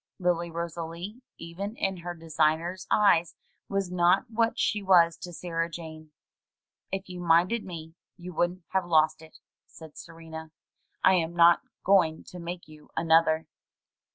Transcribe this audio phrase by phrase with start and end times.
[0.17, 3.35] Lily Rosalie even in her designer's eyes
[3.69, 6.11] was not what she was to Sarah Jane.
[6.91, 9.37] "If you'd minded me you wouldn't have lost it,"
[9.67, 10.49] said Ser ena.
[11.03, 13.45] "I am not going to make you another."